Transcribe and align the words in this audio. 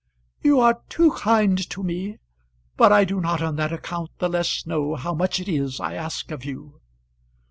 "You 0.41 0.59
are 0.59 0.81
too 0.89 1.11
kind 1.11 1.59
to 1.69 1.83
me; 1.83 2.17
but 2.75 2.91
I 2.91 3.05
do 3.05 3.21
not 3.21 3.43
on 3.43 3.55
that 3.57 3.71
account 3.71 4.09
the 4.17 4.29
less 4.29 4.65
know 4.65 4.95
how 4.95 5.13
much 5.13 5.39
it 5.39 5.47
is 5.47 5.79
I 5.79 5.93
ask 5.93 6.31
of 6.31 6.43
you." 6.43 6.81